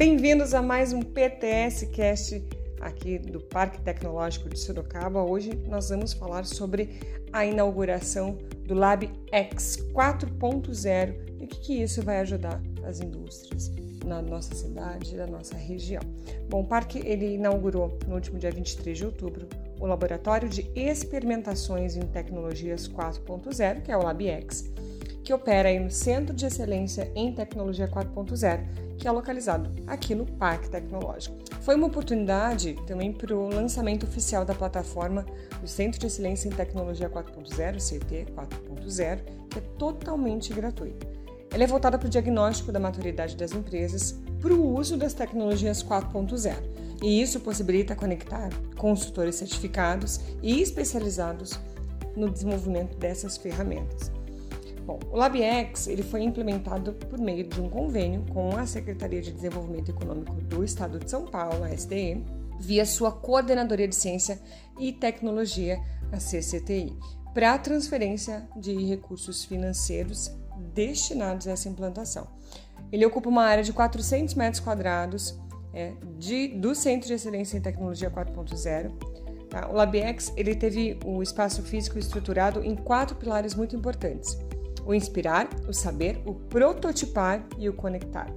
[0.00, 2.42] Bem-vindos a mais um PTS Cast
[2.80, 5.22] aqui do Parque Tecnológico de Sorocaba.
[5.22, 6.88] Hoje nós vamos falar sobre
[7.30, 13.70] a inauguração do Lab X 4.0 e o que, isso vai ajudar as indústrias
[14.02, 16.00] na nossa cidade, na nossa região.
[16.48, 19.46] Bom, o parque ele inaugurou no último dia 23 de outubro
[19.78, 24.64] o Laboratório de Experimentações em Tecnologias 4.0, que é o LabX,
[25.22, 30.68] que opera no Centro de Excelência em Tecnologia 4.0, que é localizado aqui no Parque
[30.68, 31.36] Tecnológico.
[31.62, 35.24] Foi uma oportunidade também para o lançamento oficial da plataforma
[35.60, 41.06] do Centro de Excelência em Tecnologia 4.0, CT 4.0, que é totalmente gratuito.
[41.50, 45.82] Ela é voltada para o diagnóstico da maturidade das empresas para o uso das tecnologias
[45.82, 46.54] 4.0
[47.02, 51.58] e isso possibilita conectar consultores certificados e especializados
[52.14, 54.12] no desenvolvimento dessas ferramentas.
[54.90, 59.30] Bom, o LabX ele foi implementado por meio de um convênio com a Secretaria de
[59.30, 62.24] Desenvolvimento Econômico do Estado de São Paulo, a SDE,
[62.58, 64.40] via sua Coordenadoria de Ciência
[64.80, 66.98] e Tecnologia, a CCTI,
[67.32, 70.36] para a transferência de recursos financeiros
[70.74, 72.26] destinados a essa implantação.
[72.90, 75.38] Ele ocupa uma área de 400 metros quadrados
[75.72, 78.90] é, de, do Centro de Excelência em Tecnologia 4.0.
[79.48, 79.68] Tá?
[79.68, 84.36] O LabX ele teve o espaço físico estruturado em quatro pilares muito importantes:
[84.84, 88.28] o inspirar, o saber, o prototipar e o conectar.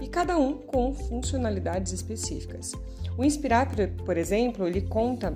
[0.00, 2.72] E cada um com funcionalidades específicas.
[3.16, 3.68] O inspirar,
[4.04, 5.34] por exemplo, ele conta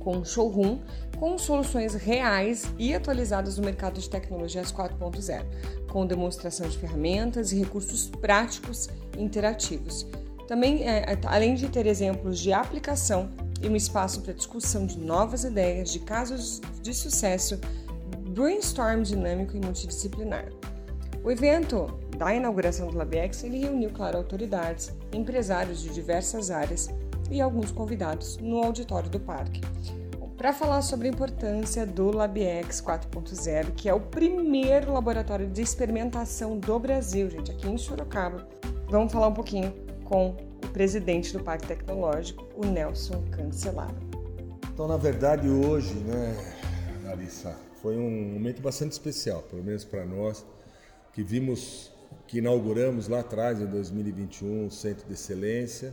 [0.00, 0.78] com um showroom
[1.22, 5.44] com soluções reais e atualizadas no mercado de tecnologias 4.0,
[5.88, 10.04] com demonstração de ferramentas e recursos práticos e interativos.
[10.48, 13.30] Também, é, é, além de ter exemplos de aplicação
[13.62, 17.60] e um espaço para discussão de novas ideias, de casos de sucesso,
[18.32, 20.48] brainstorm dinâmico e multidisciplinar.
[21.22, 26.88] O evento da inauguração do LabX ele reuniu, claro, autoridades, empresários de diversas áreas
[27.30, 29.60] e alguns convidados no auditório do parque
[30.42, 36.58] para falar sobre a importância do LabX 4.0, que é o primeiro laboratório de experimentação
[36.58, 38.44] do Brasil, gente, aqui em Sorocaba.
[38.88, 43.94] Vamos falar um pouquinho com o presidente do Parque Tecnológico, o Nelson Cancelaro.
[44.74, 46.34] Então, na verdade, hoje, né,
[47.04, 50.46] Larissa, foi um momento bastante especial, pelo menos para nós,
[51.12, 51.92] que vimos,
[52.28, 55.92] que inauguramos lá atrás, em 2021, o Centro de Excelência,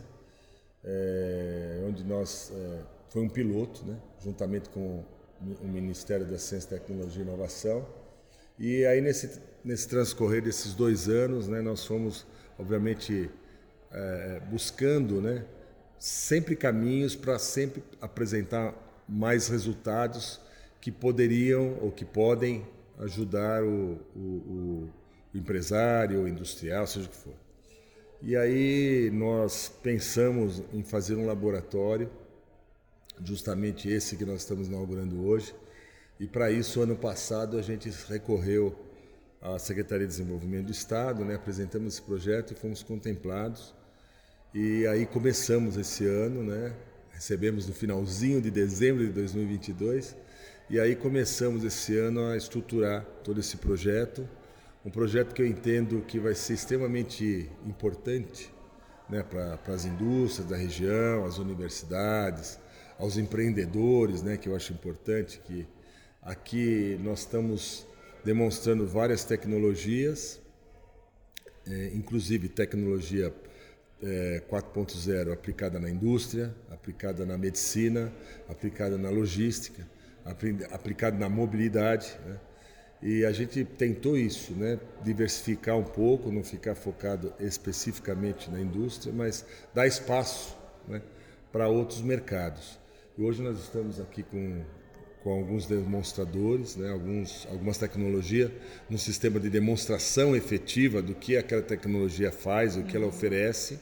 [0.84, 2.78] é, onde nós é,
[3.08, 5.04] foi um piloto, né, juntamente com
[5.60, 7.86] o Ministério da Ciência, Tecnologia e Inovação.
[8.58, 12.26] E aí nesse nesse transcorrer desses dois anos, né, nós fomos
[12.58, 13.30] obviamente
[13.90, 15.44] é, buscando, né,
[15.98, 18.74] sempre caminhos para sempre apresentar
[19.08, 20.40] mais resultados
[20.80, 22.66] que poderiam ou que podem
[22.98, 24.90] ajudar o, o, o
[25.34, 27.34] empresário, o industrial, seja o que for.
[28.22, 32.10] E aí nós pensamos em fazer um laboratório
[33.24, 35.54] justamente esse que nós estamos inaugurando hoje.
[36.18, 38.78] E para isso, ano passado, a gente recorreu
[39.40, 41.34] à Secretaria de Desenvolvimento do Estado, né?
[41.34, 43.74] apresentamos esse projeto e fomos contemplados.
[44.52, 46.74] E aí começamos esse ano, né?
[47.10, 50.16] recebemos no finalzinho de dezembro de 2022,
[50.70, 54.26] e aí começamos esse ano a estruturar todo esse projeto,
[54.84, 58.48] um projeto que eu entendo que vai ser extremamente importante
[59.08, 62.56] né, para as indústrias da região, as universidades,
[62.96, 65.66] aos empreendedores, né, que eu acho importante que
[66.22, 67.84] aqui nós estamos
[68.24, 70.40] demonstrando várias tecnologias,
[71.66, 73.34] é, inclusive tecnologia
[74.00, 78.12] é, 4.0 aplicada na indústria, aplicada na medicina,
[78.48, 79.84] aplicada na logística,
[80.70, 82.18] aplicada na mobilidade.
[82.26, 82.38] Né?
[83.02, 84.78] E a gente tentou isso, né?
[85.02, 91.00] diversificar um pouco, não ficar focado especificamente na indústria, mas dar espaço né?
[91.50, 92.78] para outros mercados.
[93.16, 94.62] E hoje nós estamos aqui com,
[95.22, 98.50] com alguns demonstradores, né, alguns, algumas tecnologias,
[98.88, 103.78] no sistema de demonstração efetiva do que aquela tecnologia faz, o que ela oferece.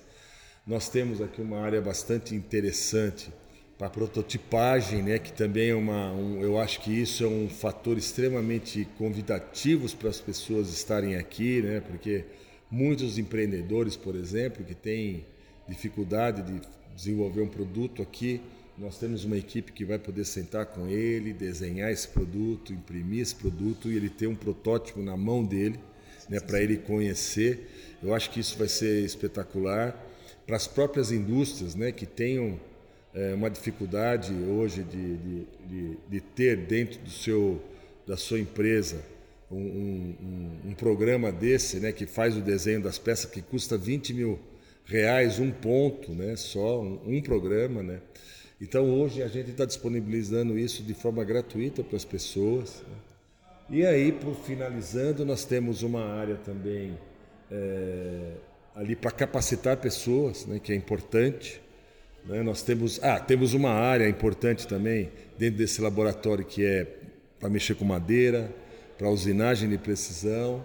[0.67, 3.33] Nós temos aqui uma área bastante interessante
[3.79, 7.97] para prototipagem, né, que também é uma, um, eu acho que isso é um fator
[7.97, 12.25] extremamente convidativo para as pessoas estarem aqui, né, porque
[12.69, 15.25] muitos empreendedores, por exemplo, que têm
[15.69, 16.61] dificuldade de
[16.97, 18.41] desenvolver um produto aqui,
[18.77, 23.35] nós temos uma equipe que vai poder sentar com ele, desenhar esse produto, imprimir esse
[23.35, 25.79] produto e ele ter um protótipo na mão dele,
[26.29, 27.97] né, para ele conhecer.
[28.03, 29.97] Eu acho que isso vai ser espetacular
[30.45, 32.59] para as próprias indústrias, né, que tenham
[33.19, 37.61] é, uma dificuldade hoje de, de, de, de, ter dentro do seu,
[38.07, 39.03] da sua empresa
[39.51, 44.15] um, um, um, programa desse, né, que faz o desenho das peças que custa 20
[44.15, 44.39] mil
[44.85, 46.37] reais um ponto, né?
[46.37, 48.01] Só um, um programa, né?
[48.61, 52.83] Então hoje a gente está disponibilizando isso de forma gratuita para as pessoas.
[52.89, 52.97] Né?
[53.71, 56.97] E aí, por finalizando, nós temos uma área também
[57.51, 58.33] é,
[58.75, 61.61] ali para capacitar pessoas, né, que é importante.
[62.29, 62.43] Né?
[62.43, 66.87] Nós temos, ah, temos uma área importante também dentro desse laboratório que é
[67.41, 68.55] para mexer com madeira,
[68.99, 70.65] para usinagem de precisão,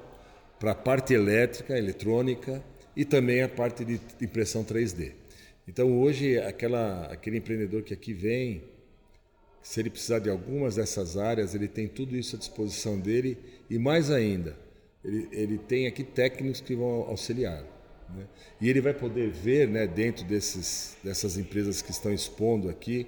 [0.59, 2.61] para a parte elétrica, eletrônica
[2.95, 5.13] e também a parte de impressão 3D.
[5.67, 8.63] Então hoje aquela, aquele empreendedor que aqui vem,
[9.61, 13.37] se ele precisar de algumas dessas áreas, ele tem tudo isso à disposição dele
[13.69, 14.57] e mais ainda,
[15.05, 17.72] ele, ele tem aqui técnicos que vão auxiliar.
[18.09, 18.25] Né?
[18.59, 23.07] E ele vai poder ver né, dentro desses, dessas empresas que estão expondo aqui,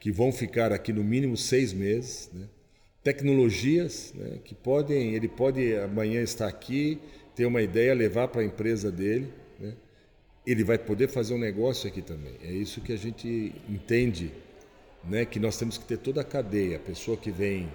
[0.00, 2.46] que vão ficar aqui no mínimo seis meses, né?
[3.02, 6.98] tecnologias né, que podem, ele pode amanhã estar aqui,
[7.34, 9.74] ter uma ideia, levar para a empresa dele, né?
[10.46, 12.34] ele vai poder fazer um negócio aqui também.
[12.42, 14.32] É isso que a gente entende
[15.08, 16.76] né, que nós temos que ter toda a cadeia.
[16.76, 17.68] A pessoa que vem,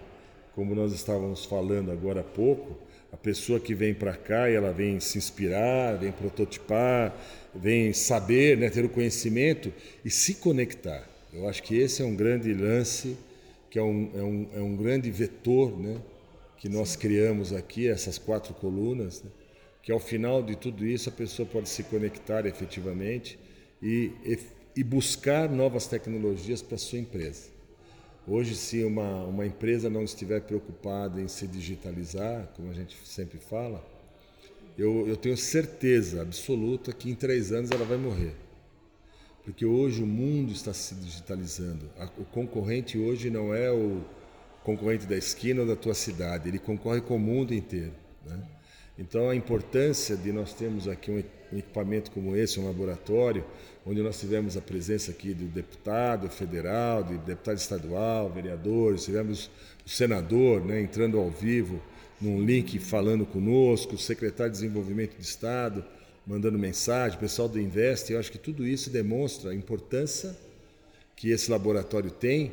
[0.55, 2.77] como nós estávamos falando agora há pouco,
[3.11, 7.15] a pessoa que vem para cá e ela vem se inspirar, vem prototipar,
[7.53, 9.73] vem saber, né, ter o conhecimento
[10.03, 11.07] e se conectar.
[11.33, 13.17] Eu acho que esse é um grande lance,
[13.69, 15.97] que é um, é um, é um grande vetor né,
[16.57, 19.29] que nós criamos aqui, essas quatro colunas, né,
[19.81, 23.39] que ao final de tudo isso a pessoa pode se conectar efetivamente
[23.81, 24.11] e
[24.79, 27.49] e buscar novas tecnologias para a sua empresa.
[28.31, 33.39] Hoje, se uma, uma empresa não estiver preocupada em se digitalizar, como a gente sempre
[33.39, 33.83] fala,
[34.77, 38.35] eu, eu tenho certeza absoluta que em três anos ela vai morrer.
[39.43, 41.89] Porque hoje o mundo está se digitalizando.
[42.19, 43.99] O concorrente hoje não é o
[44.63, 47.93] concorrente da esquina ou da tua cidade, ele concorre com o mundo inteiro.
[48.23, 48.39] Né?
[48.99, 53.45] Então, a importância de nós termos aqui um equipamento como esse, um laboratório,
[53.85, 59.49] onde nós tivemos a presença aqui do deputado federal, do deputado estadual, vereadores, tivemos
[59.85, 61.81] o senador né, entrando ao vivo
[62.19, 65.85] num link falando conosco, o secretário de Desenvolvimento de Estado
[66.27, 70.35] mandando mensagem, o pessoal do Invest, eu acho que tudo isso demonstra a importância
[71.15, 72.51] que esse laboratório tem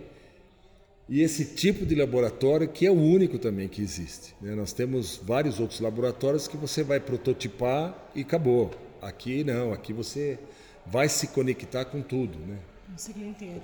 [1.08, 4.34] e esse tipo de laboratório que é o único também que existe.
[4.40, 4.54] Né?
[4.56, 8.72] Nós temos vários outros laboratórios que você vai prototipar e acabou.
[9.00, 10.36] Aqui não, aqui você
[10.84, 12.58] vai se conectar com tudo, né?
[12.92, 13.62] O ciclo inteiro.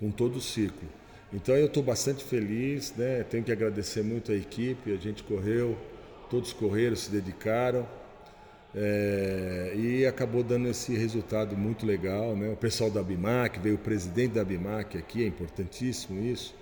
[0.00, 0.88] Com todo o ciclo.
[1.32, 3.22] Então eu estou bastante feliz, né?
[3.22, 5.78] Tenho que agradecer muito a equipe, a gente correu,
[6.28, 7.86] todos correram, se dedicaram.
[8.74, 12.34] É, e acabou dando esse resultado muito legal.
[12.34, 12.50] Né?
[12.50, 16.54] O pessoal da Bimac, veio o presidente da Bimac aqui, é importantíssimo isso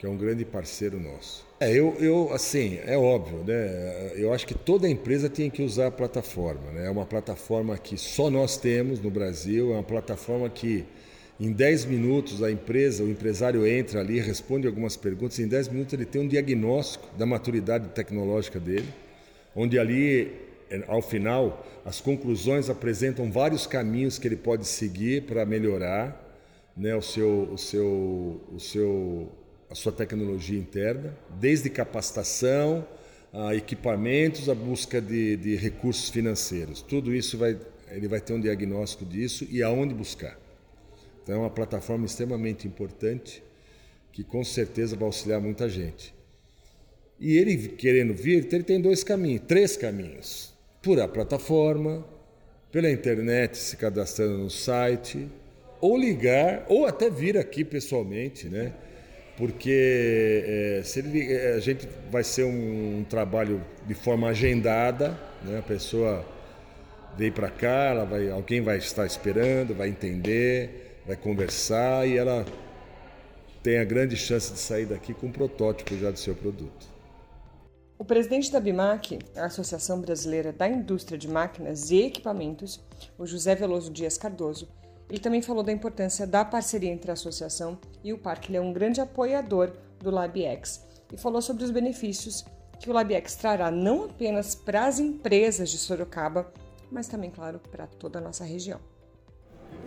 [0.00, 1.46] que é um grande parceiro nosso.
[1.60, 4.12] É, eu, eu, assim, é óbvio, né?
[4.16, 6.86] Eu acho que toda empresa tem que usar a plataforma, né?
[6.86, 10.86] É uma plataforma que só nós temos no Brasil, é uma plataforma que
[11.38, 15.92] em 10 minutos a empresa, o empresário entra ali, responde algumas perguntas, em 10 minutos
[15.92, 18.88] ele tem um diagnóstico da maturidade tecnológica dele,
[19.54, 20.32] onde ali,
[20.88, 26.26] ao final, as conclusões apresentam vários caminhos que ele pode seguir para melhorar
[26.74, 29.39] né, o seu, o seu, o seu
[29.70, 32.84] a sua tecnologia interna, desde capacitação,
[33.32, 36.82] a equipamentos, a busca de, de recursos financeiros.
[36.82, 37.56] Tudo isso vai,
[37.88, 40.36] ele vai ter um diagnóstico disso e aonde buscar.
[41.22, 43.42] Então é uma plataforma extremamente importante
[44.12, 46.12] que com certeza vai auxiliar muita gente.
[47.20, 50.52] E ele querendo vir, ele tem dois caminhos, três caminhos:
[50.82, 52.04] por a plataforma,
[52.72, 55.28] pela internet, se cadastrando no site,
[55.80, 58.72] ou ligar, ou até vir aqui pessoalmente, né?
[59.40, 65.18] Porque é, se ele, é, a gente vai ser um, um, trabalho de forma agendada,
[65.42, 65.58] né?
[65.58, 66.22] a pessoa
[67.16, 72.44] veio para cá, ela vai, alguém vai estar esperando, vai entender, vai conversar e ela
[73.62, 76.86] tem a grande chance de sair daqui com um protótipo já do seu produto.
[77.98, 82.78] O presidente da BIMAC, a Associação Brasileira da Indústria de Máquinas e Equipamentos,
[83.16, 84.68] o José Veloso Dias Cardoso,
[85.10, 88.48] ele também falou da importância da parceria entre a associação e o parque.
[88.48, 92.44] Ele é um grande apoiador do LabX e falou sobre os benefícios
[92.78, 96.50] que o LabX trará não apenas para as empresas de Sorocaba,
[96.90, 98.78] mas também, claro, para toda a nossa região.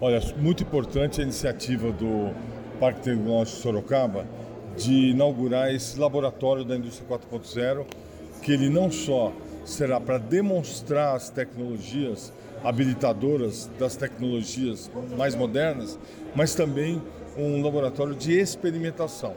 [0.01, 2.33] Olha, muito importante a iniciativa do
[2.79, 4.27] Parque Tecnológico de Sorocaba
[4.75, 7.85] de inaugurar esse laboratório da indústria 4.0,
[8.41, 9.31] que ele não só
[9.65, 15.99] será para demonstrar as tecnologias habilitadoras das tecnologias mais modernas,
[16.35, 17.01] mas também
[17.37, 19.35] um laboratório de experimentação.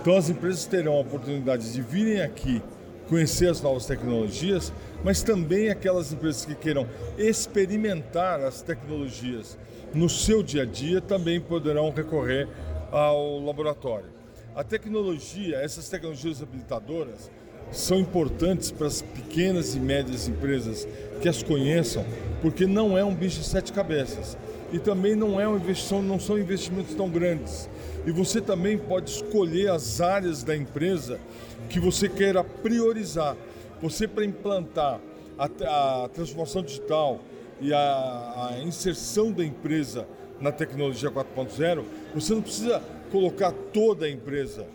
[0.00, 2.62] Então as empresas terão a oportunidade de virem aqui
[3.08, 4.72] conhecer as novas tecnologias,
[5.04, 6.88] mas também aquelas empresas que queiram
[7.18, 9.58] experimentar as tecnologias
[9.92, 12.48] no seu dia a dia também poderão recorrer
[12.90, 14.08] ao laboratório.
[14.54, 17.30] A tecnologia, essas tecnologias habilitadoras,
[17.70, 20.86] são importantes para as pequenas e médias empresas
[21.20, 22.04] que as conheçam,
[22.40, 24.36] porque não é um bicho de sete cabeças
[24.72, 27.68] e também não é uma investição, não são investimentos tão grandes.
[28.06, 31.20] E você também pode escolher as áreas da empresa
[31.68, 33.36] que você queira priorizar.
[33.82, 34.98] Você para implantar
[35.38, 37.20] a, a transformação digital
[37.60, 37.78] e a,
[38.50, 40.06] a inserção da empresa
[40.40, 44.66] na tecnologia 4.0, você não precisa colocar toda a empresa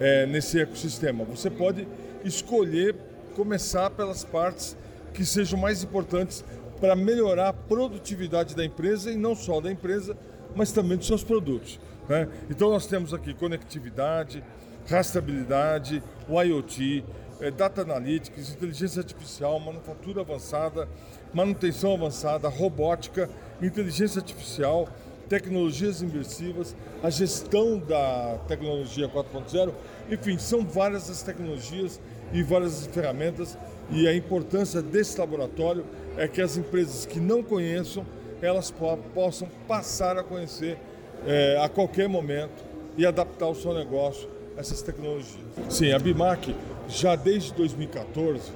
[0.00, 1.24] é, nesse ecossistema.
[1.24, 1.86] Você pode
[2.24, 2.94] escolher
[3.34, 4.76] começar pelas partes
[5.14, 6.44] que sejam mais importantes
[6.80, 10.16] para melhorar a produtividade da empresa e não só da empresa,
[10.54, 11.78] mas também dos seus produtos.
[12.08, 12.28] Né?
[12.50, 14.42] Então nós temos aqui conectividade,
[14.88, 17.04] rastreabilidade, o IoT,
[17.40, 20.88] é, data analytics, inteligência artificial, manufatura avançada,
[21.32, 23.28] manutenção avançada, robótica,
[23.60, 24.88] inteligência artificial,
[25.28, 29.72] tecnologias imersivas, a gestão da tecnologia 4.0,
[30.10, 32.00] enfim, são várias as tecnologias
[32.32, 33.58] e várias as ferramentas
[33.90, 35.84] e a importância desse laboratório
[36.16, 38.04] é que as empresas que não conheçam,
[38.40, 40.78] elas po possam passar a conhecer
[41.26, 42.64] é, a qualquer momento
[42.96, 45.44] e adaptar o seu negócio a essas tecnologias.
[45.68, 46.54] Sim, a Bimac
[46.88, 48.50] já desde 2014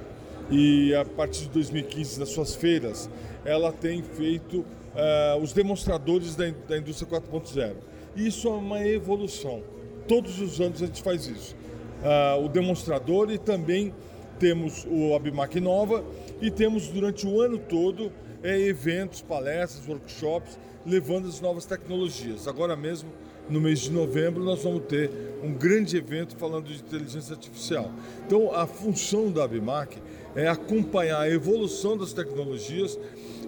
[0.49, 3.09] e a partir de 2015 nas suas feiras,
[3.43, 7.75] ela tem feito uh, os demonstradores da, da indústria 4.0.
[8.15, 9.61] Isso é uma evolução.
[10.07, 11.55] Todos os anos a gente faz isso.
[11.97, 13.93] Uh, o demonstrador e também
[14.39, 16.03] temos o Abimac Nova
[16.39, 18.11] e temos durante o ano todo
[18.43, 22.47] é, eventos, palestras, workshops, levando as novas tecnologias.
[22.47, 23.09] Agora mesmo,
[23.49, 25.09] no mês de novembro, nós vamos ter
[25.43, 27.91] um grande evento falando de inteligência artificial.
[28.25, 29.97] Então, a função da Abimac
[30.35, 32.97] é acompanhar a evolução das tecnologias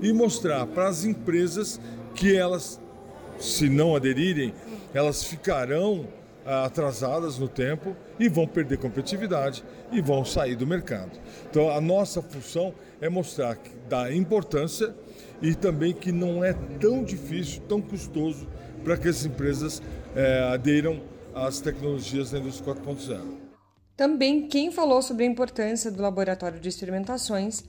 [0.02, 1.80] e mostrar para as empresas
[2.16, 2.80] que elas,
[3.38, 4.54] se não aderirem,
[4.94, 6.08] elas ficarão
[6.46, 11.12] atrasadas no tempo e vão perder competitividade e vão sair do mercado.
[11.50, 14.96] Então a nossa função é mostrar da importância
[15.42, 18.48] e também que não é tão difícil, tão custoso
[18.84, 19.82] para que as empresas
[20.16, 21.02] eh, aderam
[21.34, 23.22] às tecnologias da indústria 4.0.
[23.96, 27.64] Também quem falou sobre a importância do laboratório de experimentações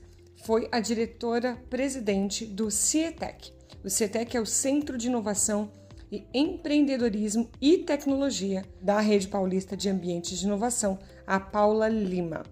[0.45, 3.53] foi a diretora-presidente do CIETEC.
[3.83, 5.71] O CIETEC é o Centro de Inovação
[6.11, 12.43] e Empreendedorismo e Tecnologia da Rede Paulista de Ambientes de Inovação, a Paula Lima.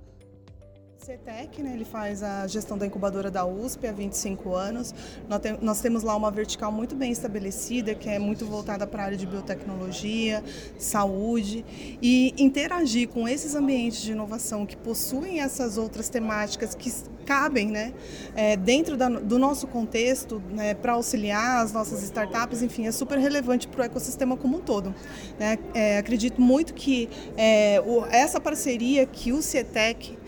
[1.09, 4.93] CETEC, né, ele faz a gestão da incubadora da USP há 25 anos.
[5.27, 9.05] Nós, nós temos lá uma vertical muito bem estabelecida, que é muito voltada para a
[9.07, 10.43] área de biotecnologia,
[10.77, 11.65] saúde,
[11.99, 16.93] e interagir com esses ambientes de inovação que possuem essas outras temáticas que
[17.25, 17.91] cabem né,
[18.35, 23.17] é, dentro da, do nosso contexto né, para auxiliar as nossas startups, enfim, é super
[23.17, 24.93] relevante para o ecossistema como um todo.
[25.39, 25.57] Né?
[25.73, 30.19] É, acredito muito que é, o, essa parceria que o CETEC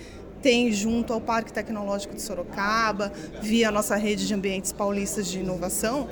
[0.42, 5.40] tem junto ao Parque Tecnológico de Sorocaba, via a nossa rede de ambientes paulistas de
[5.40, 6.10] inovação,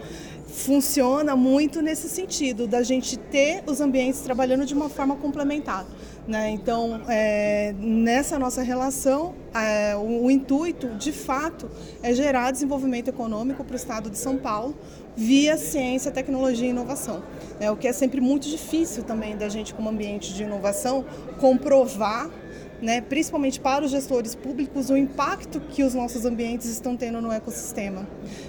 [0.50, 5.86] funciona muito nesse sentido, da gente ter os ambientes trabalhando de uma forma complementar.
[6.28, 6.52] Né?
[6.52, 11.70] Então, é, nessa nossa relação, é, o, o, intuito, de fato,
[12.04, 14.76] é gerar desenvolvimento econômico para o Estado de São Paulo
[15.16, 17.24] via ciência, tecnologia e inovação.
[17.60, 21.04] É, o que é sempre muito difícil também da gente, como ambiente de inovação,
[21.40, 22.30] comprovar
[22.82, 27.32] né, principalmente para os gestores públicos, o impacto que os nossos ambientes estão tendo no
[27.32, 28.08] ecossistema.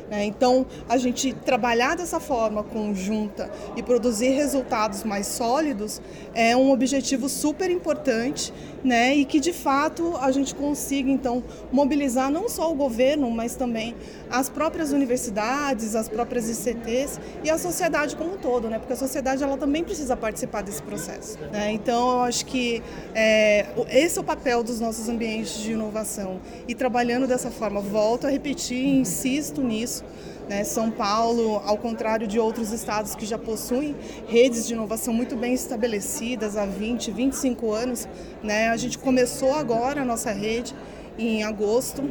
[0.08, 0.24] Né?
[0.24, 6.00] Então, a gente trabalhar dessa forma conjunta e produzir resultados mais sólidos
[6.34, 8.52] é um objetivo super importante
[8.84, 13.54] né, e que de fato a gente consiga então mobilizar não só o governo, mas
[13.54, 13.94] também
[14.30, 18.96] as próprias universidades, as próprias ICTs e a sociedade como um todo, né, porque a
[18.96, 21.38] sociedade ela também precisa participar desse processo.
[21.52, 21.72] Né?
[21.72, 22.82] Então, eu acho que
[23.14, 28.26] é, esse é o papel dos nossos ambientes de inovação e trabalhando dessa forma, volto
[28.26, 30.04] a repetir, insisto nisso.
[30.46, 30.62] Né?
[30.62, 33.96] São Paulo, ao contrário de outros estados que já possuem
[34.28, 38.06] redes de inovação muito bem estabelecidas há 20, 25 anos,
[38.42, 38.68] né?
[38.68, 40.74] a gente começou agora a nossa rede
[41.18, 42.02] em agosto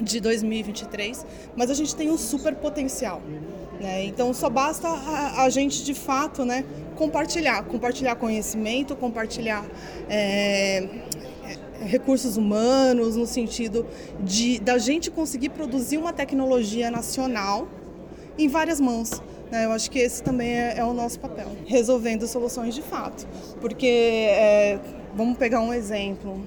[0.00, 1.26] de 2023,
[1.56, 3.20] mas a gente tem um super potencial.
[3.80, 4.04] Né?
[4.04, 6.64] Então só basta a, a, gente de fato né,
[6.94, 9.64] compartilhar, compartilhar conhecimento, compartilhar
[10.08, 10.88] é,
[11.80, 13.86] recursos humanos, no sentido
[14.20, 17.68] de da gente conseguir produzir uma tecnologia nacional
[18.38, 19.22] em várias mãos.
[19.50, 19.64] Né?
[19.66, 23.26] Eu acho que esse também é, é, o nosso papel, resolvendo soluções de fato.
[23.60, 24.78] Porque, é,
[25.14, 26.40] vamos pegar um exemplo,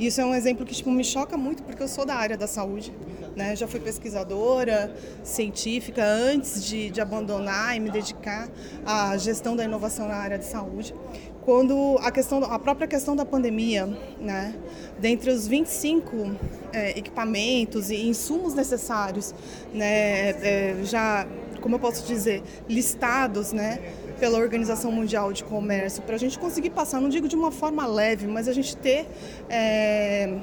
[0.00, 2.46] Isso é um exemplo que tipo, me choca muito porque eu sou da área da
[2.46, 2.90] saúde.
[3.36, 3.54] Né?
[3.54, 8.48] Já fui pesquisadora científica antes de, de abandonar e me dedicar
[8.84, 10.94] à gestão da inovação na área de saúde
[11.42, 13.86] quando a questão a própria questão da pandemia
[14.20, 14.54] né
[14.98, 16.36] dentre os 25
[16.72, 19.34] é, equipamentos e insumos necessários
[19.72, 21.26] né é, já
[21.60, 23.80] como eu posso dizer listados né
[24.20, 27.86] pela Organização Mundial de Comércio para a gente conseguir passar não digo de uma forma
[27.86, 29.06] leve mas a gente ter
[29.48, 30.38] é,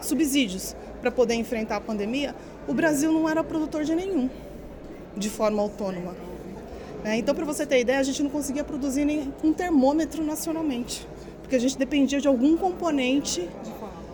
[0.00, 2.34] subsídios para poder enfrentar a pandemia
[2.66, 4.28] o Brasil não era produtor de nenhum
[5.16, 6.30] de forma autônoma
[7.02, 7.16] né?
[7.16, 11.06] Então, para você ter ideia, a gente não conseguia produzir nem um termômetro nacionalmente,
[11.40, 13.48] porque a gente dependia de algum componente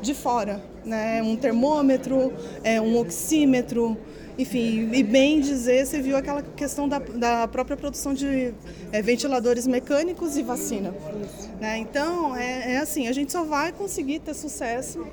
[0.00, 1.22] de fora, né?
[1.22, 2.32] um termômetro,
[2.62, 3.96] é, um oxímetro,
[4.38, 8.52] enfim, e bem dizer, você viu aquela questão da, da própria produção de
[8.92, 10.94] é, ventiladores mecânicos e vacina.
[11.58, 11.78] Né?
[11.78, 15.06] Então, é, é assim, a gente só vai conseguir ter sucesso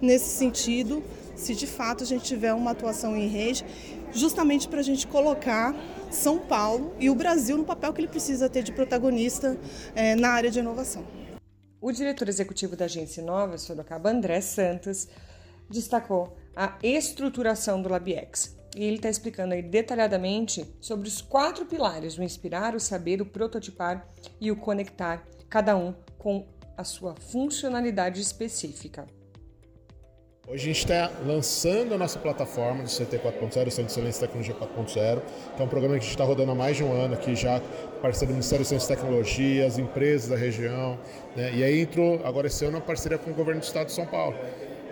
[0.00, 1.02] nesse sentido
[1.34, 3.64] se de fato a gente tiver uma atuação em rede,
[4.12, 5.74] justamente para a gente colocar
[6.10, 9.56] são Paulo e o Brasil no papel que ele precisa ter de protagonista
[9.94, 11.04] é, na área de inovação.
[11.80, 15.08] O diretor executivo da Agência Inova, Sorocaba, André Santos,
[15.68, 18.56] destacou a estruturação do LabX.
[18.76, 23.26] E ele está explicando aí detalhadamente sobre os quatro pilares: o inspirar, o saber, o
[23.26, 24.06] prototipar
[24.38, 29.06] e o conectar, cada um com a sua funcionalidade específica.
[30.48, 34.28] Hoje a gente está lançando a nossa plataforma do CT 4.0, Centro de Excelência e
[34.28, 35.22] Tecnologia 4.0,
[35.56, 37.34] que é um programa que a gente está rodando há mais de um ano aqui
[37.34, 37.60] já,
[38.00, 41.00] parceiro do Ministério de Ciência e Tecnologia, as empresas da região,
[41.34, 41.52] né?
[41.52, 44.06] e aí entrou agora esse ano a parceria com o Governo do Estado de São
[44.06, 44.36] Paulo.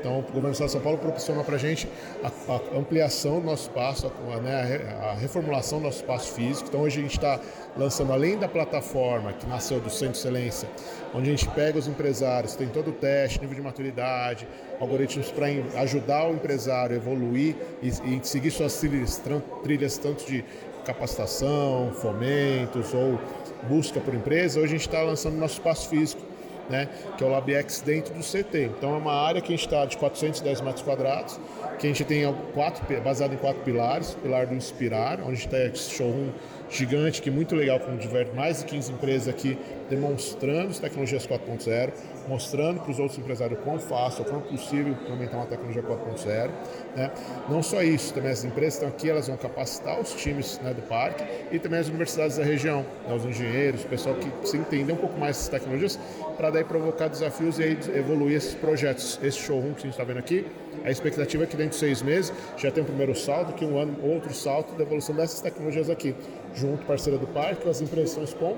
[0.05, 1.89] Então, o governo do Estado de São Paulo proporciona para a gente
[2.23, 6.69] a ampliação do nosso espaço, a, né, a reformulação do nosso espaço físico.
[6.69, 7.41] Então, hoje a gente está
[7.75, 10.69] lançando, além da plataforma que nasceu do Centro Excelência,
[11.15, 14.47] onde a gente pega os empresários, tem todo o teste, nível de maturidade,
[14.79, 15.47] algoritmos para
[15.81, 19.23] ajudar o empresário a evoluir e, e seguir suas trilhas,
[19.63, 20.45] trilhas tanto de
[20.85, 23.19] capacitação, fomentos ou
[23.67, 24.61] busca por empresa.
[24.61, 26.34] Hoje a gente está lançando nosso espaço físico
[26.69, 28.71] né, que é o LabX dentro do CT.
[28.77, 31.39] Então é uma área que a gente está de 410 metros quadrados,
[31.79, 35.59] que a gente tem quatro, baseado em quatro pilares, o pilar do Inspirar, onde está
[35.59, 36.31] esse showroom
[36.69, 37.93] gigante, que é muito legal, com
[38.35, 41.93] mais de 15 empresas aqui demonstrando as tecnologias 4.0,
[42.29, 46.51] mostrando para os outros empresários quão fácil, quão possível implementar uma tecnologia 4.0.
[46.97, 47.11] Né?
[47.49, 50.83] Não só isso, também as empresas estão aqui, elas vão capacitar os times né, do
[50.83, 54.93] parque e também as universidades da região, né, os engenheiros, o pessoal que se entender
[54.93, 55.99] um pouco mais essas tecnologias,
[56.37, 59.19] para daí provocar desafios e aí evoluir esses projetos.
[59.23, 60.47] Esse showroom que a gente está vendo aqui,
[60.85, 63.79] a expectativa é que dentro de seis meses já tenha um primeiro salto, que um
[63.79, 66.15] ano outro salto da evolução dessas tecnologias aqui,
[66.55, 68.57] junto parceira do parque, as empresas estão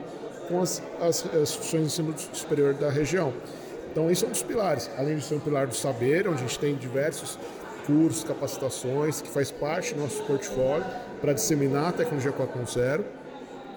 [0.49, 3.33] com as, as, as instituições de ensino superior da região.
[3.91, 6.47] Então, isso é um dos pilares, além de ser um pilar do saber, onde a
[6.47, 7.39] gente tem diversos
[7.87, 10.85] cursos, capacitações, que faz parte do nosso portfólio
[11.21, 13.05] para disseminar a tecnologia 4.0.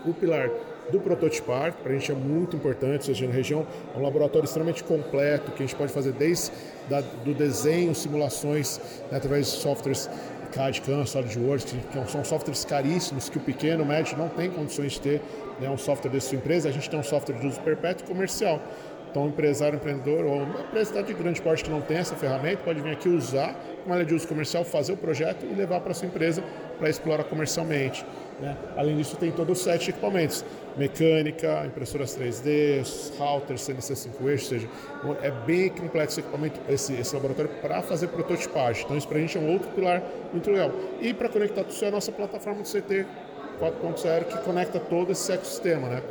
[0.05, 0.49] O pilar
[0.91, 4.83] do prototipar, para a gente é muito importante, seja na região, é um laboratório extremamente
[4.83, 6.51] completo, que a gente pode fazer desde
[6.89, 8.79] da, do desenho, simulações
[9.11, 10.09] né, através de softwares
[10.51, 14.93] CAD, CAM, SolidWorks, que são softwares caríssimos que o pequeno, o médio não tem condições
[14.93, 15.21] de ter
[15.59, 16.69] né, um software dessa empresa.
[16.69, 18.61] A gente tem um software de uso perpétuo comercial.
[19.09, 22.61] Então, um empresário, empreendedor ou uma empresa de grande porte que não tem essa ferramenta
[22.63, 25.95] pode vir aqui usar uma área de uso comercial, fazer o projeto e levar para
[25.95, 26.43] sua empresa
[26.77, 28.05] para explorar comercialmente.
[28.39, 28.55] Né?
[28.77, 30.45] Além disso, tem todo o set de equipamentos:
[30.77, 34.69] mecânica, impressoras 3D, routers, CNC 5 eixos, ou seja,
[35.21, 38.83] é bem complexo esse equipamento, esse, esse laboratório para fazer prototipagem.
[38.83, 40.01] Então, isso para a gente é um outro pilar
[40.31, 40.71] muito legal.
[41.01, 43.05] E para conectar tudo isso é a nossa plataforma do CT
[43.59, 46.01] 4.0 que conecta todo esse ecossistema, né?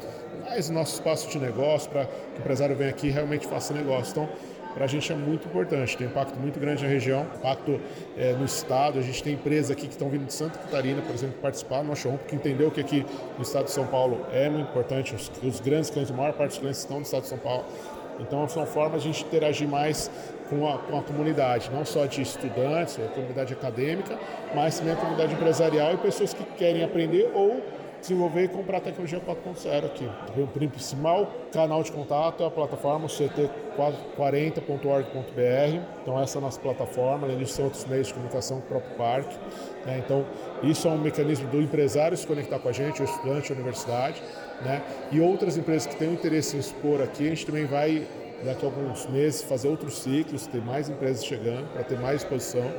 [0.44, 4.12] Mais nosso espaço de negócio para que o empresário venha aqui e realmente faça negócio.
[4.12, 4.28] Então,
[4.74, 7.80] para a gente é muito importante, tem um impacto muito grande na região, impacto
[8.16, 8.98] é, no estado.
[8.98, 11.88] A gente tem empresas aqui que estão vindo de Santa Catarina, por exemplo, participar do
[11.88, 13.04] nosso porque entendeu que aqui
[13.36, 15.14] no estado de São Paulo é muito importante.
[15.14, 17.64] Os, os grandes clientes, a maior parte dos clientes estão no estado de São Paulo.
[18.20, 20.10] Então, são formas de a gente interagir mais
[20.50, 24.18] com a, com a comunidade, não só de estudantes, a comunidade acadêmica,
[24.54, 27.62] mas também a comunidade empresarial e pessoas que querem aprender ou
[28.00, 30.08] desenvolver e comprar tecnologia 4.0 aqui.
[30.36, 36.00] O principal canal de contato é a plataforma ct40.org.br.
[36.02, 39.36] Então essa é a nossa plataforma, além disso, outros meios de comunicação do próprio parque.
[39.84, 40.02] Né?
[40.04, 40.24] Então
[40.62, 44.22] isso é um mecanismo do empresário se conectar com a gente, o estudante, a universidade.
[44.62, 44.82] Né?
[45.12, 48.06] E outras empresas que têm interesse em expor aqui, a gente também vai
[48.44, 52.72] daqui a alguns meses fazer outros ciclos, ter mais empresas chegando para ter mais exposição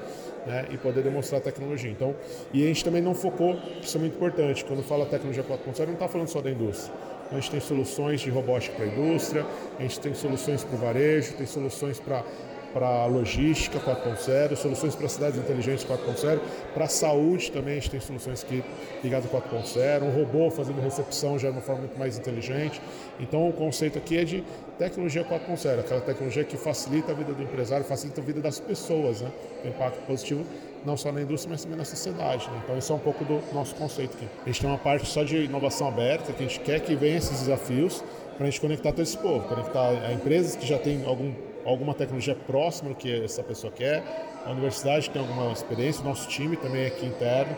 [0.49, 1.91] né, e poder demonstrar tecnologia.
[1.91, 2.15] Então,
[2.51, 5.93] e a gente também não focou, isso é muito importante, quando fala tecnologia 4.0, não
[5.93, 6.91] está falando só da indústria.
[7.31, 9.45] A gente tem soluções de robótica para a indústria,
[9.77, 12.23] a gente tem soluções para o varejo, tem soluções para
[12.73, 16.39] para logística 4.0, soluções para cidades inteligentes 4.0,
[16.73, 18.63] para saúde também a gente tem soluções que
[19.03, 22.81] ligadas a 4.0, um robô fazendo recepção já de uma forma muito mais inteligente.
[23.19, 24.43] Então o conceito aqui é de
[24.77, 29.21] tecnologia 4.0, aquela tecnologia que facilita a vida do empresário, facilita a vida das pessoas,
[29.21, 29.31] né?
[29.61, 30.45] Tem impacto positivo
[30.85, 32.49] não só na indústria, mas também na sociedade.
[32.49, 32.61] Né?
[32.63, 34.27] Então, esse é um pouco do nosso conceito aqui.
[34.43, 37.17] A gente tem uma parte só de inovação aberta, que a gente quer que venha
[37.17, 38.03] esses desafios
[38.37, 41.33] para a gente conectar todo esse povo, conectar a empresas que já têm algum,
[41.65, 44.03] alguma tecnologia próxima do que essa pessoa quer,
[44.45, 47.55] a universidade tem alguma experiência, o nosso time também é aqui interno.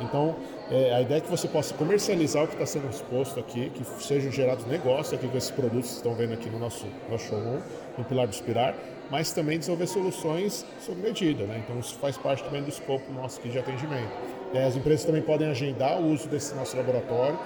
[0.00, 0.36] Então,
[0.70, 3.84] é, a ideia é que você possa comercializar o que está sendo exposto aqui, que
[4.02, 7.60] sejam gerados negócios aqui com esses produtos que estão vendo aqui no nosso, nosso showroom,
[7.96, 8.74] no Pilar do Inspirar,
[9.10, 11.44] mas também desenvolver soluções sob medida.
[11.44, 11.62] Né?
[11.64, 14.12] Então, isso faz parte também do escopo nosso aqui de atendimento.
[14.54, 17.38] É, as empresas também podem agendar o uso desse nosso laboratório.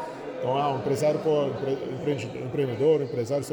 [0.42, 1.46] Então, ah, um empresário, pô,
[2.44, 3.46] empreendedor, um empresário,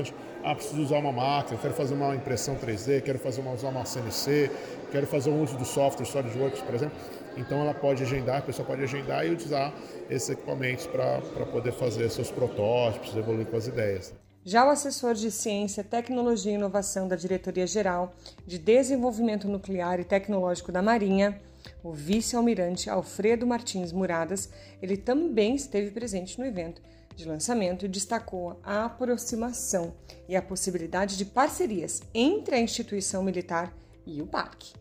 [0.43, 3.85] ah, preciso usar uma máquina, quero fazer uma impressão 3D, quero fazer uma, usar uma
[3.85, 4.49] CNC,
[4.91, 6.97] quero fazer um uso do software SolidWorks, por exemplo.
[7.37, 9.71] Então, ela pode agendar, a pessoa pode agendar e utilizar
[10.09, 11.21] esses equipamentos para
[11.51, 14.11] poder fazer seus protótipos, evoluir com as ideias.
[14.43, 18.11] Já o assessor de Ciência, Tecnologia e Inovação da Diretoria-Geral
[18.47, 21.39] de Desenvolvimento Nuclear e Tecnológico da Marinha,
[21.83, 24.49] o vice-almirante Alfredo Martins Muradas,
[24.81, 26.81] ele também esteve presente no evento
[27.15, 29.93] de lançamento e destacou a aproximação
[30.27, 33.73] e a possibilidade de parcerias entre a instituição militar
[34.05, 34.73] e o parque.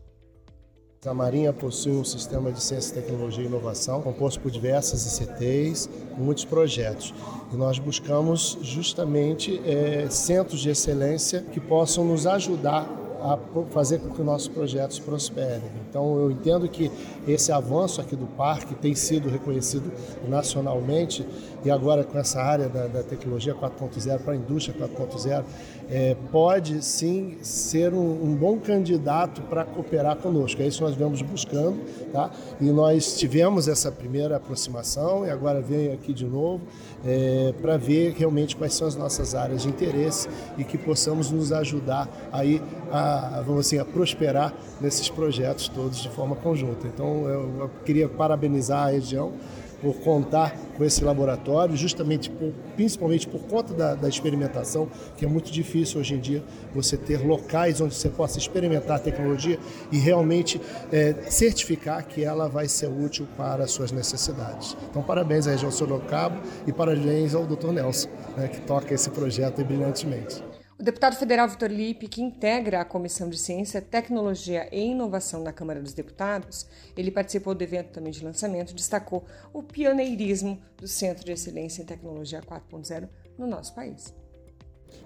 [1.07, 6.45] A Marinha possui um sistema de ciência, tecnologia e inovação composto por diversas ICTs, muitos
[6.45, 7.15] projetos.
[7.53, 12.85] E nós buscamos justamente é, centros de excelência que possam nos ajudar
[13.21, 13.39] a
[13.71, 15.63] fazer com que nossos projetos prosperem.
[15.89, 16.91] Então, eu entendo que
[17.27, 19.93] esse avanço aqui do parque tem sido reconhecido
[20.29, 21.27] nacionalmente
[21.65, 25.45] e agora com essa área da, da tecnologia 4.0 para a indústria 4.0,
[25.91, 30.61] é, pode sim ser um, um bom candidato para cooperar conosco.
[30.61, 31.79] É isso que nós vemos buscando,
[32.13, 32.31] tá?
[32.61, 36.61] E nós tivemos essa primeira aproximação e agora venho aqui de novo
[37.05, 41.53] é, para ver realmente quais são as nossas áreas de interesse e que possamos nos
[41.53, 46.87] ajudar aí a, vamos assim, a prosperar nesses projetos todos de forma conjunta.
[46.87, 49.33] Então eu, eu queria parabenizar a região
[49.81, 55.29] por contar com esse laboratório, justamente por, principalmente por conta da, da, experimentação, que é
[55.29, 56.43] muito difícil hoje em dia
[56.75, 59.59] você ter locais onde você possa experimentar a tecnologia
[59.91, 60.61] e realmente
[60.93, 64.77] é, certificar que ela vai ser útil para as suas necessidades.
[64.91, 67.73] Então, parabéns à região Sorocaba e parabéns ao Dr.
[67.73, 70.48] Nelson, né, que toca esse projeto brilhantemente.
[70.79, 75.53] O deputado federal Vitor Lipe, que integra a Comissão de Ciência, Tecnologia e Inovação na
[75.53, 81.25] Câmara dos Deputados, ele participou do evento também de lançamento, destacou o pioneirismo do Centro
[81.25, 84.15] de Excelência em Tecnologia 4.0 no nosso país.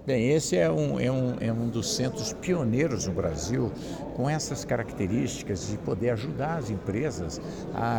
[0.04, 3.70] Bem, esse é um, é, um, é um dos centros pioneiros no Brasil
[4.16, 7.40] com essas características de poder ajudar as empresas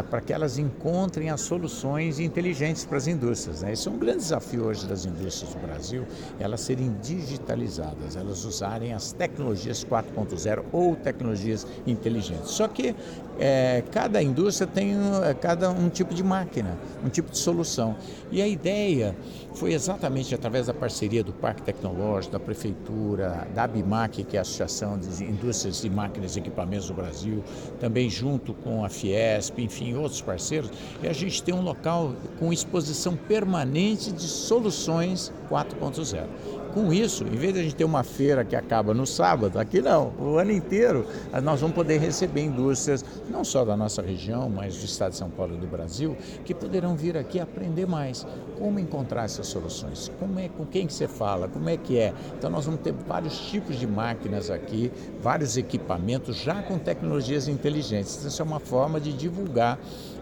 [0.09, 3.61] para que elas encontrem as soluções inteligentes para as indústrias.
[3.61, 3.71] Né?
[3.71, 6.05] Esse é um grande desafio hoje das indústrias do Brasil,
[6.41, 12.51] elas serem digitalizadas, elas usarem as tecnologias 4.0 ou tecnologias inteligentes.
[12.51, 12.93] Só que
[13.39, 17.95] é, cada indústria tem um, cada um tipo de máquina, um tipo de solução.
[18.31, 19.15] E a ideia
[19.53, 24.41] foi exatamente através da parceria do Parque Tecnológico, da Prefeitura, da ABIMAC, que é a
[24.41, 27.43] Associação de Indústrias de Máquinas e Equipamentos do Brasil,
[27.79, 32.51] também junto com a Fiesp, enfim, outros parceiros, e a gente tem um local com
[32.51, 36.62] exposição permanente de soluções 4.0.
[36.73, 39.79] Com isso, em vez de a gente ter uma feira que acaba no sábado, aqui
[39.79, 41.05] não, o ano inteiro
[41.43, 45.29] nós vamos poder receber indústrias, não só da nossa região, mas do estado de São
[45.29, 48.25] Paulo e do Brasil, que poderão vir aqui aprender mais
[48.57, 52.11] como encontrar essas soluções, como é, com quem que você fala, como é que é.
[52.37, 58.15] Então nós vamos ter vários tipos de máquinas aqui, vários equipamentos já com tecnologias inteligentes.
[58.17, 59.77] Então, isso é uma forma de divulgar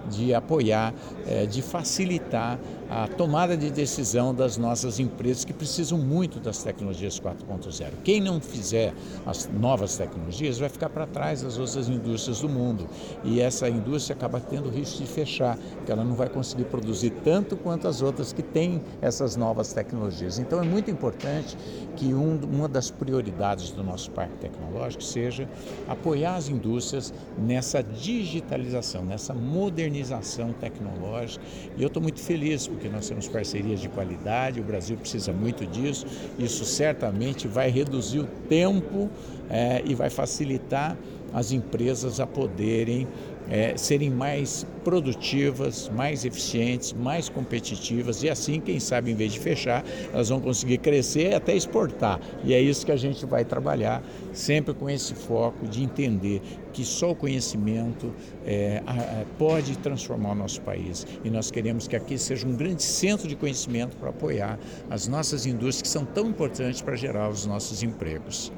[0.09, 0.93] de apoiar,
[1.27, 2.59] é, de facilitar
[2.91, 7.89] a tomada de decisão das nossas empresas que precisam muito das tecnologias 4.0.
[8.04, 8.93] Quem não fizer
[9.25, 12.89] as novas tecnologias vai ficar para trás das outras indústrias do mundo
[13.23, 17.56] e essa indústria acaba tendo risco de fechar, porque ela não vai conseguir produzir tanto
[17.56, 20.38] quanto as outras que têm essas novas tecnologias.
[20.38, 21.58] Então é muito importante
[21.95, 25.47] que um, uma das prioridades do nosso parque tecnológico seja
[25.88, 31.41] apoiar as indústrias nessa digitalização, nessa modernização tecnológica.
[31.77, 35.67] E eu estou muito feliz porque nós temos parcerias de qualidade, o Brasil precisa muito
[35.67, 36.08] disso.
[36.39, 39.08] Isso certamente vai reduzir o tempo
[39.52, 40.98] é, e vai facilitar
[41.32, 43.08] as empresas a poderem
[43.49, 49.39] é, serem mais produtivas, mais eficientes, mais competitivas e assim, quem sabe, em vez de
[49.39, 52.19] fechar, elas vão conseguir crescer e até exportar.
[52.43, 56.86] E é isso que a gente vai trabalhar, sempre com esse foco de entender que
[56.86, 58.13] só o conhecimento
[58.45, 61.06] é, a, pode transformar o nosso país.
[61.23, 64.58] E nós queremos que aqui seja um grande centro de conhecimento para apoiar
[64.89, 68.51] as nossas indústrias que são tão importantes para gerar os nossos empregos.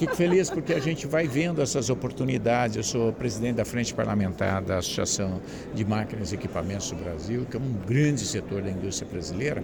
[0.00, 2.74] Fico feliz porque a gente vai vendo essas oportunidades.
[2.74, 5.42] Eu sou presidente da Frente Parlamentar da Associação
[5.74, 9.62] de Máquinas e Equipamentos do Brasil, que é um grande setor da indústria brasileira,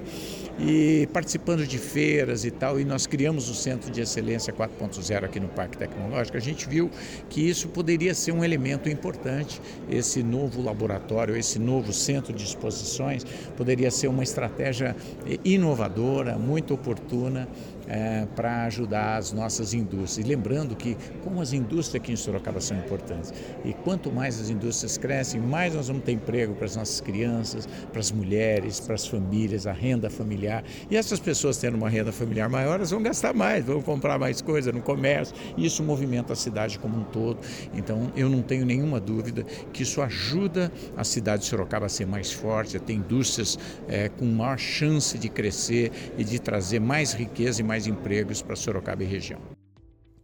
[0.61, 5.41] e participando de feiras e tal, e nós criamos o Centro de Excelência 4.0 aqui
[5.41, 6.37] no Parque Tecnológico.
[6.37, 6.91] A gente viu
[7.31, 9.59] que isso poderia ser um elemento importante,
[9.91, 13.25] esse novo laboratório, esse novo centro de exposições,
[13.57, 14.95] poderia ser uma estratégia
[15.43, 17.49] inovadora, muito oportuna
[17.87, 20.27] é, para ajudar as nossas indústrias.
[20.27, 23.33] E lembrando que, como as indústrias aqui em Sorocaba são importantes,
[23.65, 27.67] e quanto mais as indústrias crescem, mais nós vamos ter emprego para as nossas crianças,
[27.91, 30.65] para as mulheres, para as famílias, a renda familiar.
[30.91, 34.41] E essas pessoas tendo uma renda familiar maior, elas vão gastar mais, vão comprar mais
[34.41, 35.35] coisa no comércio.
[35.57, 37.39] E isso movimenta a cidade como um todo.
[37.75, 42.07] Então, eu não tenho nenhuma dúvida que isso ajuda a cidade de Sorocaba a ser
[42.07, 47.13] mais forte, a ter indústrias é, com maior chance de crescer e de trazer mais
[47.13, 49.39] riqueza e mais mais empregos para Sorocaba e região.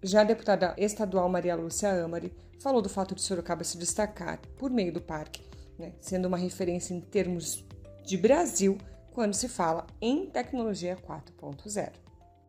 [0.03, 4.71] Já a deputada estadual Maria Lúcia Amari falou do fato de Sorocaba se destacar por
[4.71, 5.43] meio do parque,
[5.79, 7.62] né, sendo uma referência em termos
[8.07, 8.79] de Brasil
[9.12, 11.91] quando se fala em tecnologia 4.0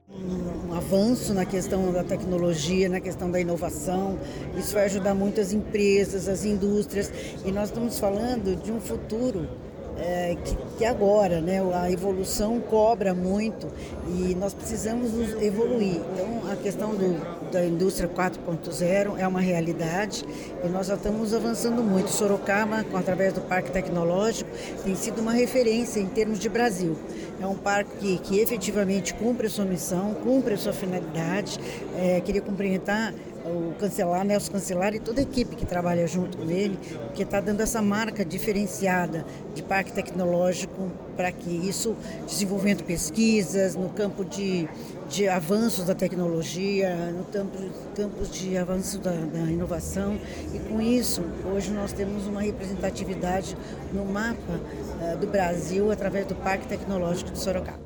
[0.09, 4.19] um avanço na questão da tecnologia, na questão da inovação.
[4.55, 7.11] Isso vai ajudar muito as empresas, as indústrias.
[7.43, 9.49] E nós estamos falando de um futuro
[9.97, 13.67] é, que, que, agora, né, a evolução cobra muito
[14.07, 16.01] e nós precisamos evoluir.
[16.13, 20.25] Então, a questão do, da indústria 4.0 é uma realidade
[20.63, 22.09] e nós já estamos avançando muito.
[22.09, 24.49] Sorocaba, através do Parque Tecnológico,
[24.83, 26.97] tem sido uma referência em termos de Brasil.
[27.39, 31.59] É um parque que, que efetivamente cumpre a sua missão, cumpre a sua finalidade.
[31.97, 33.13] É, queria cumprimentar
[33.45, 36.77] o Cancelar, Nelson Cancelar e toda a equipe que trabalha junto com ele,
[37.13, 43.89] que está dando essa marca diferenciada de parque tecnológico para que isso, desenvolvendo pesquisas no
[43.89, 44.67] campo de,
[45.09, 47.57] de avanços da tecnologia, no campo,
[47.95, 50.17] campos de avanço da, da inovação.
[50.53, 53.57] E com isso, hoje nós temos uma representatividade
[53.93, 57.83] no mapa uh, do Brasil através do Parque Tecnológico de Sorocaba.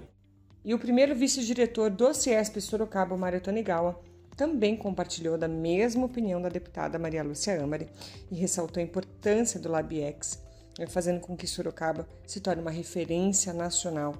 [0.64, 4.00] E o primeiro vice-diretor do CIESP Sorocaba, Mário Tonigawa,
[4.38, 7.88] também compartilhou da mesma opinião da deputada Maria Lúcia Amari
[8.32, 10.40] e ressaltou a importância do LabX,
[10.78, 14.14] né, fazendo com que Sorocaba se torne uma referência nacional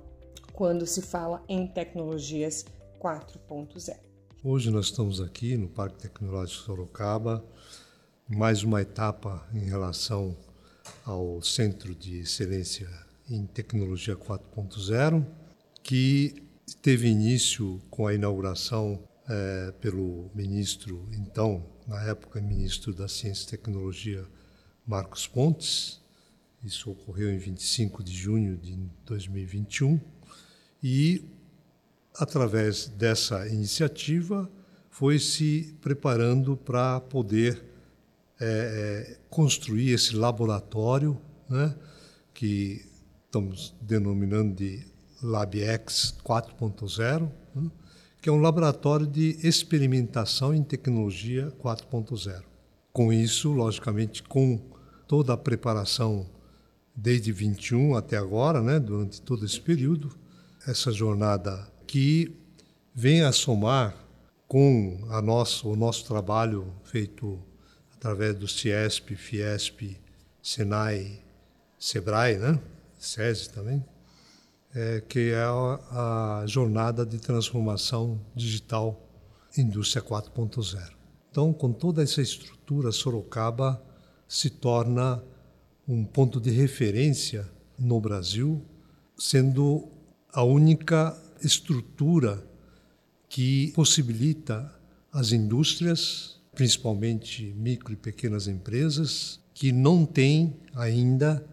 [0.54, 2.66] quando se fala em tecnologias
[3.00, 3.96] 4.0.
[4.44, 7.46] Hoje nós estamos aqui no Parque Tecnológico Sorocaba,
[8.28, 10.36] mais uma etapa em relação
[11.06, 12.90] ao Centro de Excelência
[13.30, 15.24] em Tecnologia 4.0,
[15.84, 16.44] que
[16.82, 23.50] teve início com a inauguração é, pelo ministro, então, na época, ministro da Ciência e
[23.50, 24.26] Tecnologia,
[24.86, 26.02] Marcos Pontes.
[26.64, 30.00] Isso ocorreu em 25 de junho de 2021.
[30.82, 31.24] E,
[32.16, 34.50] através dessa iniciativa,
[34.90, 37.64] foi se preparando para poder
[38.40, 41.76] é, construir esse laboratório, né,
[42.34, 42.86] que
[43.26, 44.86] estamos denominando de
[45.22, 47.72] LabX 4.0, né,
[48.28, 52.44] que é um laboratório de experimentação em tecnologia 4.0.
[52.92, 54.60] Com isso, logicamente, com
[55.08, 56.30] toda a preparação
[56.94, 60.14] desde 21 até agora, né, durante todo esse período,
[60.68, 62.36] essa jornada que
[62.94, 63.96] vem a somar
[64.46, 67.40] com a nosso, o nosso trabalho feito
[67.96, 69.98] através do CIESP, FIESP,
[70.44, 71.22] SENAI,
[71.80, 72.60] SEBRAE, né?
[73.00, 73.86] SESI também,
[74.78, 79.04] é, que é a, a jornada de transformação digital
[79.58, 80.92] indústria 4.0.
[81.32, 83.82] Então, com toda essa estrutura, Sorocaba
[84.28, 85.24] se torna
[85.88, 88.64] um ponto de referência no Brasil,
[89.18, 89.88] sendo
[90.32, 92.46] a única estrutura
[93.28, 94.72] que possibilita
[95.12, 101.44] as indústrias, principalmente micro e pequenas empresas, que não têm ainda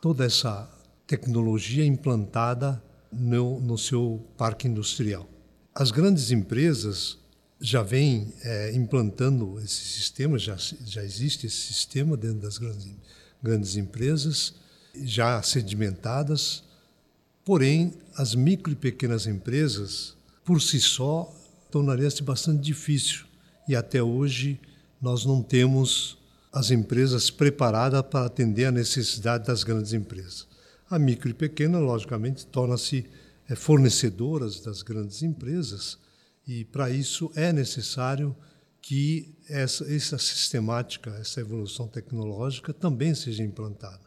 [0.00, 0.68] toda essa
[1.06, 5.28] tecnologia implantada no, no seu parque industrial.
[5.74, 7.18] As grandes empresas
[7.60, 12.88] já vêm é, implantando esse sistema, já, já existe esse sistema dentro das grandes,
[13.42, 14.54] grandes empresas,
[14.94, 16.64] já sedimentadas,
[17.44, 21.32] porém, as micro e pequenas empresas, por si só,
[21.70, 23.24] tornaria-se bastante difícil
[23.68, 24.60] e até hoje
[25.00, 26.18] nós não temos
[26.52, 30.46] as empresas preparadas para atender a necessidade das grandes empresas.
[30.92, 33.06] A micro e pequena, logicamente, torna-se
[33.48, 35.98] é, fornecedoras das grandes empresas
[36.46, 38.36] e, para isso, é necessário
[38.82, 44.02] que essa, essa sistemática, essa evolução tecnológica também seja implantada.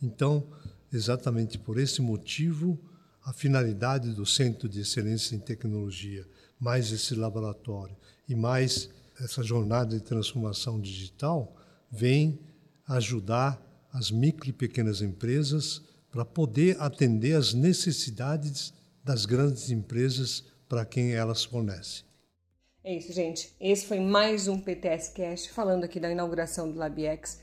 [0.00, 0.46] Então,
[0.92, 2.78] exatamente por esse motivo,
[3.24, 6.24] a finalidade do Centro de Excelência em Tecnologia,
[6.60, 7.96] mais esse laboratório
[8.28, 11.56] e mais essa jornada de transformação digital,
[11.90, 12.38] vem
[12.86, 13.60] ajudar
[13.92, 15.82] as micro e pequenas empresas
[16.18, 22.04] para poder atender às necessidades das grandes empresas para quem elas fornecem.
[22.82, 23.54] É isso, gente.
[23.60, 27.40] Esse foi mais um PTS Cast falando aqui da inauguração do LabX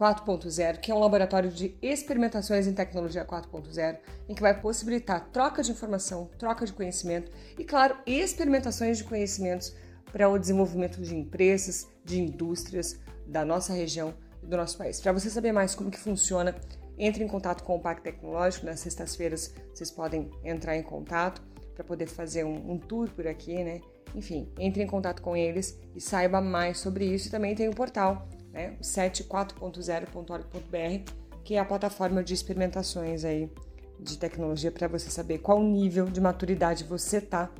[0.00, 5.62] 4.0, que é um laboratório de experimentações em tecnologia 4.0, em que vai possibilitar troca
[5.62, 9.74] de informação, troca de conhecimento e, claro, experimentações de conhecimentos
[10.10, 14.98] para o desenvolvimento de empresas, de indústrias da nossa região e do nosso país.
[14.98, 16.54] Para você saber mais como que funciona,
[16.98, 18.66] entre em contato com o Parque Tecnológico.
[18.66, 21.42] Nas sextas-feiras vocês podem entrar em contato
[21.74, 23.80] para poder fazer um, um tour por aqui, né?
[24.14, 27.28] Enfim, entre em contato com eles e saiba mais sobre isso.
[27.28, 33.50] E também tem o portal, né, 74.0.org.br, que é a plataforma de experimentações aí
[33.98, 37.50] de tecnologia para você saber qual nível de maturidade você tá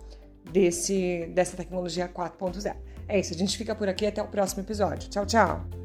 [0.51, 2.77] desse dessa tecnologia 4.0.
[3.09, 5.11] É isso, a gente fica por aqui até o próximo episódio.
[5.11, 5.84] Tchau, tchau.